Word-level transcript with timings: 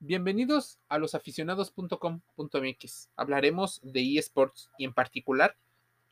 Bienvenidos 0.00 0.78
a 0.90 0.98
losaficionados.com.mx. 0.98 3.08
Hablaremos 3.16 3.80
de 3.82 4.18
eSports 4.18 4.68
y 4.76 4.84
en 4.84 4.92
particular 4.92 5.56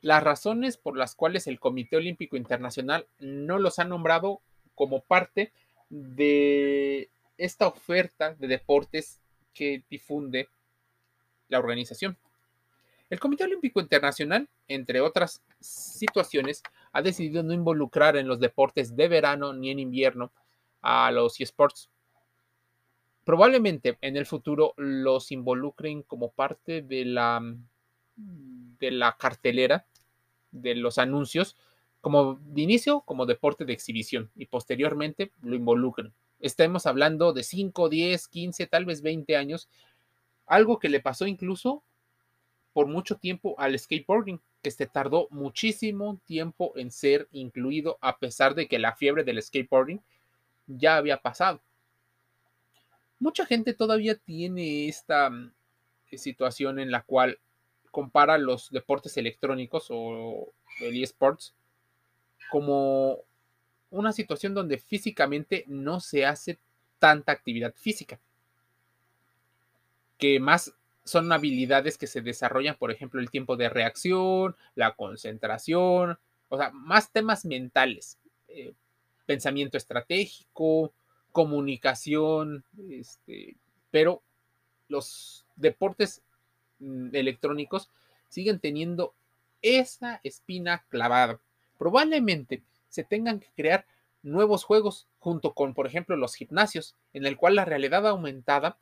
las 0.01 0.23
razones 0.23 0.79
por 0.79 0.97
las 0.97 1.15
cuales 1.15 1.47
el 1.47 1.61
Comité 1.61 1.97
Olímpico 1.97 2.39
Internacional 2.39 3.07
no 3.21 3.59
los 3.59 3.79
ha 3.79 3.85
nombrado 3.85 4.41
como 4.75 5.01
parte 5.01 5.53
de 5.91 7.11
esta 7.37 7.67
oferta 7.67 8.35
de 8.39 8.49
deportes 8.49 9.21
que 9.53 9.83
difunde 9.91 10.49
la 11.51 11.59
organización. 11.59 12.17
El 13.11 13.21
Comité 13.21 13.45
Olímpico 13.45 13.81
Internacional, 13.81 14.49
entre 14.67 15.03
otras 15.03 15.43
situaciones, 15.61 16.63
ha 16.93 17.03
decidido 17.03 17.43
no 17.43 17.53
involucrar 17.53 18.17
en 18.17 18.29
los 18.29 18.41
deportes 18.41 18.97
de 18.97 19.09
verano 19.09 19.53
ni 19.53 19.71
en 19.71 19.79
invierno 19.79 20.33
a 20.81 21.11
los 21.11 21.39
eSports 21.39 21.91
probablemente 23.25 23.99
en 24.01 24.17
el 24.17 24.27
futuro 24.27 24.75
los 24.77 25.33
involucren 25.33 26.03
como 26.03 26.31
parte 26.31 26.83
de 26.83 27.05
la, 27.05 27.43
de 28.17 28.91
la 28.91 29.17
cartelera 29.17 29.87
de 30.53 30.75
los 30.75 30.99
anuncios, 30.99 31.57
como 32.01 32.35
de 32.35 32.63
inicio, 32.63 33.01
como 33.01 33.27
deporte 33.27 33.65
de 33.65 33.73
exhibición, 33.73 34.31
y 34.37 34.47
posteriormente 34.47 35.33
lo 35.43 35.57
involucren. 35.57 36.13
Estamos 36.39 36.87
hablando 36.87 37.33
de 37.33 37.43
5, 37.43 37.89
10, 37.89 38.29
15, 38.29 38.67
tal 38.67 38.85
vez 38.85 39.01
20 39.03 39.37
años, 39.37 39.69
algo 40.47 40.79
que 40.79 40.91
le 40.91 41.01
pasó 41.01 41.27
incluso 41.27 41.83
por 42.75 42.87
mucho 42.87 43.17
tiempo 43.17 43.55
al 43.59 43.79
skateboarding, 43.79 44.41
que 44.63 44.71
se 44.71 44.87
tardó 44.87 45.29
muchísimo 45.31 46.21
tiempo 46.27 46.73
en 46.77 46.91
ser 46.91 47.29
incluido, 47.33 47.99
a 48.01 48.19
pesar 48.19 48.55
de 48.55 48.69
que 48.69 48.79
la 48.79 48.95
fiebre 48.95 49.25
del 49.25 49.43
skateboarding 49.43 50.03
ya 50.67 50.97
había 50.97 51.19
pasado 51.19 51.63
mucha 53.19 53.47
gente 53.47 53.75
todavía 53.75 54.17
tiene 54.17 54.89
esta 54.89 55.31
mm, 55.31 55.53
eh, 56.11 56.19
situación 56.19 56.79
en 56.79 56.91
la 56.91 57.03
cual 57.03 57.39
compara 57.91 58.39
los 58.39 58.71
deportes 58.71 59.17
electrónicos 59.17 59.87
o 59.91 60.53
el 60.81 61.03
eSports 61.03 61.55
como 62.51 63.19
una 63.91 64.13
situación 64.13 64.55
donde 64.55 64.79
físicamente 64.79 65.65
no 65.69 66.01
se 66.01 66.27
hace 66.27 66.59
tanta 66.99 67.33
actividad 67.33 67.75
física, 67.75 68.19
que 70.19 70.41
más 70.41 70.75
son 71.05 71.31
habilidades 71.33 71.99
que 71.99 72.07
se 72.07 72.23
desarrollan, 72.23 72.77
por 72.77 72.91
ejemplo, 72.91 73.21
el 73.21 73.31
tiempo 73.31 73.57
de 73.57 73.69
reacción, 73.69 74.57
la 74.75 74.95
concentración, 74.95 76.19
o 76.49 76.57
sea, 76.57 76.71
más 76.71 77.13
temas 77.13 77.45
mentales, 77.45 78.19
eh, 78.49 78.73
pensamiento 79.27 79.77
estratégico, 79.77 80.93
comunicación, 81.35 82.65
este, 82.89 83.57
pero 83.91 84.23
los 84.87 85.45
deportes 85.57 86.23
mm, 86.79 87.09
electrónicos 87.13 87.91
siguen 88.29 88.61
teniendo 88.61 89.15
esa 89.61 90.21
espina 90.23 90.85
clavada. 90.89 91.41
Probablemente 91.77 92.63
se 92.89 93.03
tengan 93.03 93.41
que 93.41 93.49
crear 93.57 93.85
nuevos 94.23 94.63
juegos 94.63 95.09
junto 95.19 95.55
con, 95.55 95.75
por 95.75 95.89
ejemplo, 95.89 96.17
los 96.17 96.37
gimnasios, 96.37 96.95
en 97.13 97.27
el 97.27 97.37
cual 97.37 97.57
la 97.57 97.65
realidad 97.65 98.07
aumentada 98.07 98.79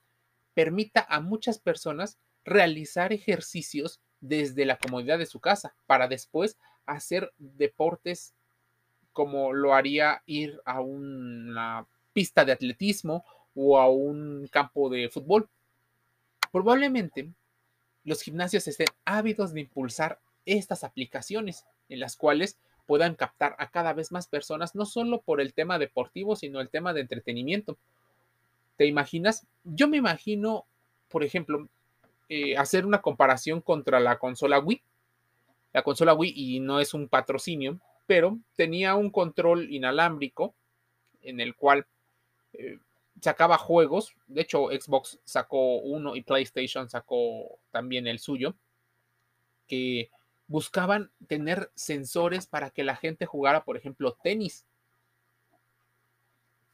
permita 0.52 1.06
a 1.08 1.20
muchas 1.20 1.58
personas 1.58 2.18
realizar 2.44 3.14
ejercicios 3.14 3.98
desde 4.20 4.66
la 4.66 4.76
comodidad 4.76 5.18
de 5.18 5.24
su 5.24 5.40
casa 5.40 5.74
para 5.86 6.06
después 6.06 6.58
hacer 6.84 7.32
deportes 7.38 8.34
como 9.14 9.54
lo 9.54 9.72
haría 9.74 10.22
ir 10.26 10.60
a 10.66 10.82
una 10.82 11.86
pista 12.12 12.44
de 12.44 12.52
atletismo 12.52 13.24
o 13.54 13.78
a 13.78 13.88
un 13.88 14.48
campo 14.50 14.88
de 14.88 15.08
fútbol. 15.08 15.48
Probablemente 16.50 17.30
los 18.04 18.22
gimnasios 18.22 18.66
estén 18.68 18.88
ávidos 19.04 19.52
de 19.52 19.60
impulsar 19.60 20.18
estas 20.44 20.84
aplicaciones 20.84 21.64
en 21.88 22.00
las 22.00 22.16
cuales 22.16 22.58
puedan 22.86 23.14
captar 23.14 23.54
a 23.58 23.70
cada 23.70 23.92
vez 23.92 24.10
más 24.10 24.26
personas, 24.26 24.74
no 24.74 24.84
solo 24.84 25.20
por 25.20 25.40
el 25.40 25.54
tema 25.54 25.78
deportivo, 25.78 26.36
sino 26.36 26.60
el 26.60 26.68
tema 26.68 26.92
de 26.92 27.02
entretenimiento. 27.02 27.78
¿Te 28.76 28.86
imaginas? 28.86 29.46
Yo 29.64 29.88
me 29.88 29.98
imagino, 29.98 30.66
por 31.08 31.22
ejemplo, 31.22 31.68
eh, 32.28 32.56
hacer 32.56 32.86
una 32.86 33.00
comparación 33.00 33.60
contra 33.60 34.00
la 34.00 34.18
consola 34.18 34.58
Wii. 34.58 34.82
La 35.72 35.82
consola 35.82 36.14
Wii, 36.14 36.32
y 36.34 36.60
no 36.60 36.80
es 36.80 36.92
un 36.92 37.08
patrocinio, 37.08 37.78
pero 38.06 38.38
tenía 38.56 38.94
un 38.94 39.10
control 39.10 39.72
inalámbrico 39.72 40.54
en 41.22 41.40
el 41.40 41.54
cual 41.54 41.86
eh, 42.52 42.78
sacaba 43.20 43.58
juegos. 43.58 44.14
De 44.26 44.42
hecho, 44.42 44.68
Xbox 44.68 45.18
sacó 45.24 45.76
uno 45.76 46.16
y 46.16 46.22
PlayStation 46.22 46.88
sacó 46.88 47.58
también 47.70 48.06
el 48.06 48.18
suyo. 48.18 48.54
Que 49.66 50.10
buscaban 50.46 51.10
tener 51.28 51.70
sensores 51.74 52.46
para 52.46 52.70
que 52.70 52.84
la 52.84 52.96
gente 52.96 53.26
jugara, 53.26 53.64
por 53.64 53.76
ejemplo, 53.76 54.16
tenis. 54.22 54.66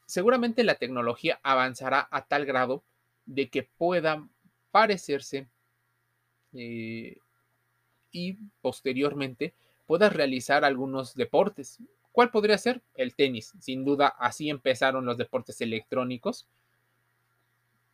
Seguramente 0.05 0.63
la 0.63 0.75
tecnología 0.75 1.39
avanzará 1.43 2.07
a 2.11 2.25
tal 2.25 2.45
grado 2.45 2.83
de 3.25 3.49
que 3.49 3.63
pueda 3.63 4.27
parecerse 4.71 5.47
eh, 6.53 7.17
y 8.11 8.33
posteriormente 8.61 9.53
puedas 9.85 10.11
realizar 10.11 10.65
algunos 10.65 11.15
deportes. 11.15 11.79
¿Cuál 12.11 12.31
podría 12.31 12.57
ser? 12.57 12.81
El 12.95 13.15
tenis. 13.15 13.53
Sin 13.59 13.85
duda, 13.85 14.07
así 14.07 14.49
empezaron 14.49 15.05
los 15.05 15.17
deportes 15.17 15.61
electrónicos. 15.61 16.47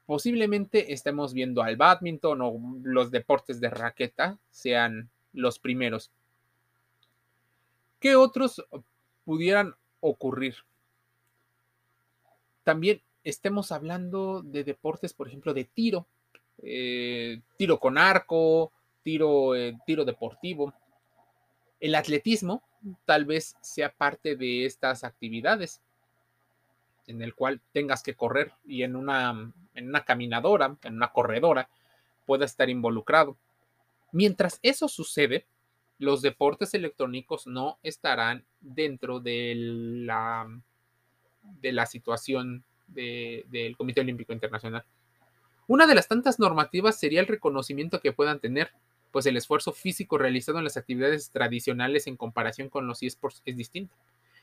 Posiblemente 0.05 0.93
estemos 0.93 1.33
viendo 1.33 1.63
al 1.63 1.77
badminton 1.77 2.41
o 2.41 2.59
los 2.83 3.11
deportes 3.11 3.59
de 3.59 3.69
raqueta 3.69 4.37
sean 4.51 5.09
los 5.33 5.59
primeros. 5.59 6.11
¿Qué 7.99 8.15
otros 8.15 8.63
pudieran 9.23 9.75
ocurrir? 9.99 10.55
También 12.63 13.01
estemos 13.23 13.71
hablando 13.71 14.41
de 14.43 14.63
deportes, 14.63 15.13
por 15.13 15.27
ejemplo, 15.27 15.53
de 15.53 15.65
tiro, 15.65 16.05
eh, 16.61 17.41
tiro 17.57 17.79
con 17.79 17.97
arco, 17.97 18.71
tiro, 19.03 19.55
eh, 19.55 19.77
tiro 19.85 20.05
deportivo. 20.05 20.73
El 21.79 21.95
atletismo 21.95 22.63
tal 23.05 23.25
vez 23.25 23.55
sea 23.61 23.91
parte 23.91 24.35
de 24.35 24.65
estas 24.65 25.03
actividades 25.03 25.81
en 27.07 27.21
el 27.21 27.35
cual 27.35 27.61
tengas 27.71 28.01
que 28.03 28.15
correr 28.15 28.53
y 28.65 28.83
en 28.83 28.95
una, 28.95 29.51
en 29.73 29.87
una 29.87 30.03
caminadora, 30.03 30.75
en 30.83 30.95
una 30.95 31.11
corredora, 31.11 31.69
pueda 32.25 32.45
estar 32.45 32.69
involucrado. 32.69 33.37
Mientras 34.11 34.59
eso 34.63 34.87
sucede, 34.87 35.45
los 35.97 36.21
deportes 36.21 36.73
electrónicos 36.73 37.47
no 37.47 37.77
estarán 37.83 38.45
dentro 38.59 39.19
de 39.19 39.53
la, 39.55 40.47
de 41.61 41.71
la 41.71 41.85
situación 41.85 42.63
del 42.87 43.75
Comité 43.77 44.01
Olímpico 44.01 44.33
Internacional. 44.33 44.83
Una 45.67 45.87
de 45.87 45.95
las 45.95 46.07
tantas 46.07 46.39
normativas 46.39 46.99
sería 46.99 47.21
el 47.21 47.27
reconocimiento 47.27 47.99
que 47.99 48.13
puedan 48.13 48.39
tener 48.39 48.71
pues 49.15 49.27
el 49.27 49.37
esfuerzo 49.37 49.71
físico 49.71 50.17
realizado 50.17 50.57
en 50.57 50.65
las 50.65 50.75
actividades 50.75 51.31
tradicionales 51.31 52.05
en 52.05 52.17
comparación 52.17 52.67
con 52.67 52.85
los 52.85 53.01
esports 53.01 53.41
es 53.45 53.55
distinto. 53.55 53.95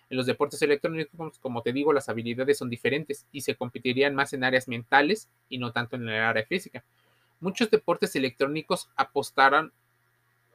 En 0.09 0.17
los 0.17 0.25
deportes 0.25 0.63
electrónicos, 0.63 1.39
como 1.41 1.61
te 1.61 1.75
digo, 1.75 1.93
las 1.93 2.09
habilidades 2.09 2.57
son 2.57 2.71
diferentes 2.71 3.27
y 3.33 3.43
se 3.43 3.55
competirían 3.55 4.15
más 4.15 4.33
en 4.33 4.45
áreas 4.45 4.69
mentales 4.69 5.29
y 5.51 5.59
no 5.59 5.73
tanto 5.73 5.97
en 5.97 6.09
el 6.09 6.23
área 6.23 6.47
física. 6.47 6.83
Muchos 7.39 7.71
deportes 7.71 8.17
electrónicos 8.17 8.89
apostarán 8.97 9.73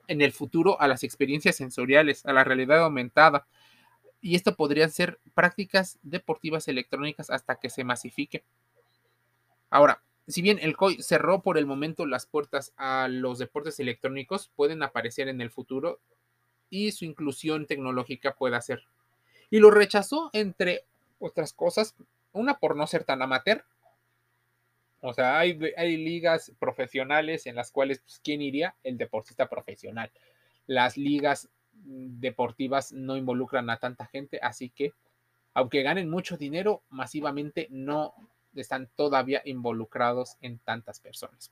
en 0.08 0.22
el 0.22 0.32
futuro 0.32 0.82
a 0.82 0.88
las 0.88 1.04
experiencias 1.04 1.56
sensoriales, 1.56 2.26
a 2.26 2.34
la 2.34 2.44
realidad 2.44 2.80
aumentada, 2.80 3.46
y 4.20 4.34
esto 4.34 4.56
podrían 4.56 4.90
ser 4.90 5.20
prácticas 5.36 6.00
deportivas 6.02 6.68
electrónicas 6.68 7.30
hasta 7.30 7.60
que 7.60 7.70
se 7.70 7.84
masifique. 7.84 8.44
Ahora, 9.70 10.02
si 10.28 10.42
bien 10.42 10.60
el 10.62 10.76
COI 10.76 11.02
cerró 11.02 11.42
por 11.42 11.58
el 11.58 11.66
momento 11.66 12.06
las 12.06 12.26
puertas 12.26 12.74
a 12.76 13.08
los 13.08 13.40
deportes 13.40 13.80
electrónicos, 13.80 14.52
pueden 14.56 14.84
aparecer 14.84 15.30
en 15.30 15.40
el 15.40 15.52
futuro 15.52 16.00
y 16.70 16.92
su 16.92 17.06
inclusión 17.06 17.66
tecnológica 17.66 18.36
puede 18.36 18.62
ser. 18.62 18.84
Y 19.50 19.60
lo 19.60 19.72
rechazó, 19.72 20.30
entre 20.34 20.84
otras 21.20 21.54
cosas, 21.54 21.96
una 22.34 22.60
por 22.60 22.76
no 22.76 22.88
ser 22.88 23.06
tan 23.06 23.22
amateur. 23.22 23.64
O 25.00 25.14
sea, 25.14 25.40
hay, 25.40 25.58
ligas 25.98 26.52
profesionales 26.60 27.46
en 27.46 27.56
las 27.56 27.72
cuales, 27.72 28.00
pues, 28.00 28.20
¿quién 28.22 28.42
iría? 28.42 28.76
El 28.84 28.98
deportista 28.98 29.48
profesional. 29.48 30.12
Las 30.66 30.98
ligas 30.98 31.50
deportivas 31.72 32.92
no 32.92 33.16
involucran 33.16 33.70
a 33.70 33.78
tanta 33.78 34.08
gente, 34.08 34.40
así 34.42 34.70
que, 34.70 34.92
aunque 35.54 35.84
ganen 35.84 36.10
mucho 36.10 36.36
dinero, 36.36 36.84
masivamente 36.90 37.68
no 37.70 38.14
están 38.56 38.90
todavía 38.96 39.42
involucrados 39.46 40.38
en 40.42 40.58
tantas 40.60 41.00
personas. 41.00 41.52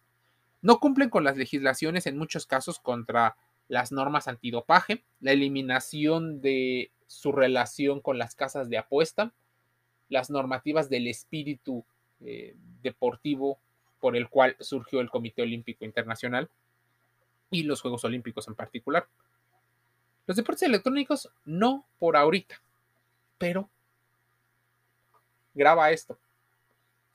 No 0.62 0.80
cumplen 0.80 1.10
con 1.10 1.24
las 1.24 1.38
legislaciones 1.38 2.08
en 2.08 2.18
muchos 2.18 2.48
casos 2.48 2.80
contra 2.80 3.36
las 3.68 3.92
normas 3.92 4.28
antidopaje, 4.28 5.04
la 5.20 5.32
eliminación 5.32 6.42
de 6.42 6.92
su 7.08 7.32
relación 7.32 8.00
con 8.00 8.18
las 8.18 8.36
casas 8.36 8.70
de 8.70 8.78
apuesta, 8.78 9.32
las 10.10 10.30
normativas 10.30 10.90
del 10.90 11.08
espíritu 11.08 11.84
eh, 12.22 12.56
deportivo 12.82 13.60
por 14.00 14.16
el 14.16 14.30
cual 14.30 14.56
surgió 14.60 15.02
el 15.02 15.10
Comité 15.10 15.42
Olímpico 15.42 15.86
Internacional 15.86 16.50
y 17.50 17.64
los 17.64 17.82
Juegos 17.82 18.04
Olímpicos 18.04 18.48
en 18.48 18.56
particular. 18.56 19.08
Los 20.28 20.38
deportes 20.38 20.64
electrónicos 20.64 21.30
no 21.44 21.86
por 22.00 22.18
ahorita, 22.18 22.60
pero 23.38 23.70
graba 25.54 25.92
esto. 25.92 26.18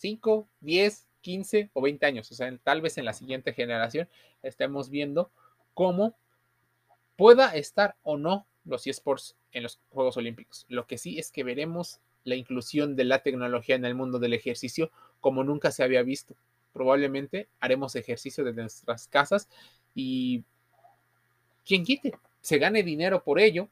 5, 0.00 0.48
10, 0.60 1.06
15 1.20 1.70
o 1.74 1.82
20 1.82 2.06
años, 2.06 2.32
o 2.32 2.34
sea, 2.34 2.56
tal 2.64 2.80
vez 2.80 2.96
en 2.96 3.04
la 3.04 3.12
siguiente 3.12 3.52
generación 3.52 4.08
estemos 4.42 4.88
viendo 4.88 5.30
cómo 5.74 6.16
pueda 7.16 7.54
estar 7.54 7.96
o 8.02 8.16
no 8.16 8.46
los 8.64 8.86
eSports 8.86 9.36
en 9.52 9.62
los 9.62 9.78
Juegos 9.90 10.16
Olímpicos. 10.16 10.64
Lo 10.68 10.86
que 10.86 10.96
sí 10.96 11.18
es 11.18 11.30
que 11.30 11.44
veremos 11.44 12.00
la 12.24 12.34
inclusión 12.34 12.96
de 12.96 13.04
la 13.04 13.22
tecnología 13.22 13.74
en 13.74 13.84
el 13.84 13.94
mundo 13.94 14.18
del 14.18 14.32
ejercicio 14.32 14.90
como 15.20 15.44
nunca 15.44 15.70
se 15.70 15.82
había 15.82 16.02
visto. 16.02 16.34
Probablemente 16.72 17.48
haremos 17.58 17.94
ejercicio 17.94 18.42
desde 18.42 18.62
nuestras 18.62 19.06
casas 19.06 19.50
y 19.94 20.44
quien 21.66 21.84
quite, 21.84 22.14
se 22.40 22.56
gane 22.56 22.82
dinero 22.82 23.22
por 23.22 23.38
ello, 23.38 23.68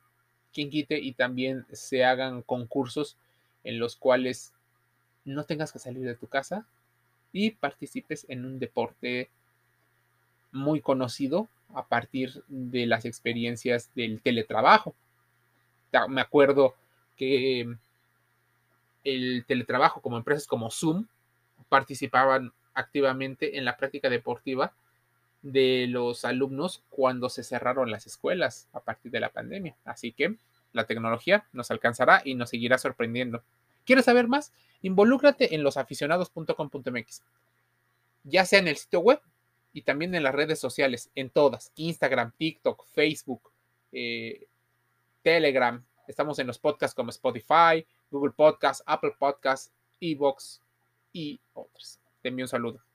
quien 0.53 0.69
quite 0.69 0.99
y 0.99 1.13
también 1.13 1.65
se 1.73 2.05
hagan 2.05 2.43
concursos 2.43 3.17
en 3.65 3.79
los 3.79 3.97
cuales 3.97 4.53
no 5.29 5.45
tengas 5.45 5.73
que 5.73 5.79
salir 5.79 6.05
de 6.05 6.15
tu 6.15 6.27
casa 6.27 6.67
y 7.33 7.51
participes 7.53 8.27
en 8.29 8.45
un 8.45 8.59
deporte 8.59 9.31
muy 10.53 10.81
conocido 10.81 11.49
a 11.75 11.87
partir 11.87 12.43
de 12.49 12.87
las 12.87 13.05
experiencias 13.05 13.91
del 13.95 14.23
teletrabajo. 14.23 14.95
Me 16.09 16.21
acuerdo 16.21 16.75
que 17.17 17.77
el 19.05 19.45
teletrabajo 19.47 20.01
como 20.01 20.17
empresas 20.17 20.47
como 20.47 20.71
Zoom 20.71 21.07
participaban 21.69 22.53
activamente 22.75 23.59
en 23.59 23.65
la 23.65 23.77
práctica 23.77 24.09
deportiva 24.09 24.73
de 25.43 25.87
los 25.89 26.25
alumnos 26.25 26.83
cuando 26.91 27.29
se 27.29 27.43
cerraron 27.43 27.91
las 27.91 28.07
escuelas 28.07 28.69
a 28.73 28.81
partir 28.81 29.13
de 29.13 29.21
la 29.21 29.31
pandemia. 29.31 29.77
Así 29.85 30.13
que 30.13 30.37
la 30.73 30.85
tecnología 30.85 31.45
nos 31.53 31.71
alcanzará 31.71 32.23
y 32.25 32.35
nos 32.35 32.51
seguirá 32.51 32.79
sorprendiendo. 32.79 33.43
¿Quieres 33.89 34.05
saber 34.05 34.29
más? 34.29 34.53
Involúcrate 34.83 35.55
en 35.55 35.63
losaficionados.com.mx, 35.63 37.23
ya 38.23 38.45
sea 38.45 38.59
en 38.59 38.69
el 38.69 38.77
sitio 38.77 39.01
web 39.01 39.19
y 39.73 39.81
también 39.81 40.15
en 40.15 40.23
las 40.23 40.35
redes 40.35 40.61
sociales, 40.61 41.11
en 41.15 41.31
todas, 41.31 41.73
Instagram, 41.75 42.33
TikTok, 42.37 42.85
Facebook, 42.89 43.51
eh, 43.93 44.47
Telegram. 45.23 45.83
Estamos 46.07 46.39
en 46.39 46.49
los 46.49 46.59
podcasts 46.59 46.95
como 46.95 47.09
Spotify, 47.09 47.87
Google 48.11 48.35
Podcasts, 48.37 48.85
Apple 48.85 49.15
Podcasts, 49.19 49.73
Evox 50.03 50.61
y 51.15 51.41
otros. 51.55 51.99
Te 52.21 52.29
envío 52.29 52.45
un 52.45 52.49
saludo. 52.51 52.83